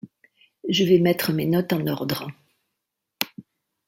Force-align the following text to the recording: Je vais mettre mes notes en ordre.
Je 0.67 0.83
vais 0.83 0.97
mettre 0.97 1.31
mes 1.31 1.45
notes 1.45 1.73
en 1.73 1.85
ordre. 1.85 2.27